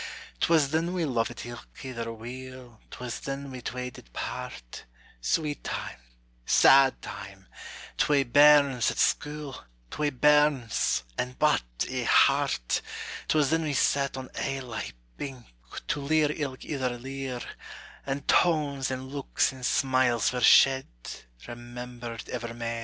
'Twas 0.39 0.71
then 0.71 0.93
we 0.93 1.03
luvit 1.05 1.45
ilk 1.45 1.69
ither 1.85 2.11
weel, 2.11 2.81
'Twas 2.89 3.19
then 3.19 3.51
we 3.51 3.61
twa 3.61 3.91
did 3.91 4.11
part; 4.13 4.85
Sweet 5.21 5.63
time 5.63 5.99
sad 6.43 6.99
time! 7.03 7.45
twa 7.99 8.25
bairns 8.25 8.89
at 8.89 8.97
scule, 8.97 9.63
Twa 9.91 10.09
bairns, 10.09 11.03
and 11.19 11.37
but 11.37 11.85
ae 11.87 12.03
heart! 12.05 12.81
'Twas 13.27 13.51
then 13.51 13.61
we 13.61 13.75
sat 13.75 14.17
on 14.17 14.31
ae 14.39 14.59
laigh 14.59 14.93
bink, 15.17 15.45
To 15.89 15.99
leir 16.01 16.31
ilk 16.31 16.65
ither 16.65 16.97
lear; 16.97 17.39
And 18.03 18.27
tones 18.27 18.89
and 18.89 19.11
looks 19.11 19.51
and 19.51 19.63
smiles 19.63 20.33
were 20.33 20.41
shed, 20.41 20.87
Remembered 21.47 22.23
evermair. 22.27 22.79